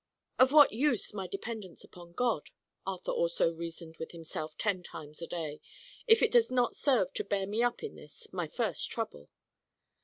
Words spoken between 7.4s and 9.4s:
me up in this, my first trouble?